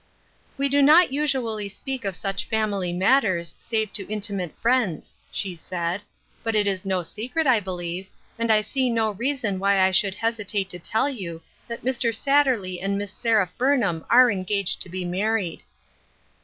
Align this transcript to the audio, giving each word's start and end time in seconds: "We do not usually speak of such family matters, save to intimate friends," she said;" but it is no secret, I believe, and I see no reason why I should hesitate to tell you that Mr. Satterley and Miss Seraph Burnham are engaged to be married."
"We 0.57 0.67
do 0.67 0.81
not 0.81 1.13
usually 1.13 1.69
speak 1.69 2.05
of 2.05 2.15
such 2.15 2.45
family 2.47 2.91
matters, 2.91 3.53
save 3.59 3.93
to 3.93 4.11
intimate 4.11 4.57
friends," 4.57 5.15
she 5.31 5.53
said;" 5.53 6.01
but 6.43 6.55
it 6.55 6.65
is 6.65 6.87
no 6.87 7.03
secret, 7.03 7.45
I 7.45 7.59
believe, 7.59 8.07
and 8.39 8.51
I 8.51 8.61
see 8.61 8.89
no 8.89 9.11
reason 9.11 9.59
why 9.59 9.79
I 9.79 9.91
should 9.91 10.15
hesitate 10.15 10.71
to 10.71 10.79
tell 10.79 11.07
you 11.07 11.43
that 11.67 11.85
Mr. 11.85 12.11
Satterley 12.15 12.81
and 12.81 12.97
Miss 12.97 13.13
Seraph 13.13 13.55
Burnham 13.59 14.03
are 14.09 14.31
engaged 14.31 14.81
to 14.81 14.89
be 14.89 15.05
married." 15.05 15.61